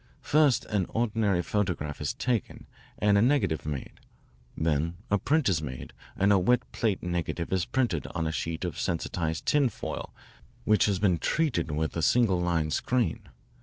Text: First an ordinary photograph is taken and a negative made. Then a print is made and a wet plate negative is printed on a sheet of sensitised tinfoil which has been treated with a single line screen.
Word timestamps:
First 0.23 0.65
an 0.65 0.87
ordinary 0.89 1.43
photograph 1.43 2.01
is 2.01 2.15
taken 2.15 2.65
and 2.97 3.19
a 3.19 3.21
negative 3.21 3.67
made. 3.67 3.99
Then 4.57 4.97
a 5.11 5.19
print 5.19 5.47
is 5.47 5.61
made 5.61 5.93
and 6.15 6.33
a 6.33 6.39
wet 6.39 6.61
plate 6.71 7.03
negative 7.03 7.53
is 7.53 7.65
printed 7.65 8.07
on 8.15 8.25
a 8.25 8.31
sheet 8.31 8.65
of 8.65 8.79
sensitised 8.79 9.45
tinfoil 9.45 10.11
which 10.65 10.85
has 10.85 10.97
been 10.97 11.19
treated 11.19 11.69
with 11.69 11.95
a 11.95 12.01
single 12.01 12.41
line 12.41 12.71
screen. 12.71 13.29